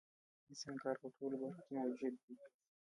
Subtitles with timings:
[0.03, 0.03] د
[0.51, 2.33] انسان کار په ټولو برخو کې موجود دی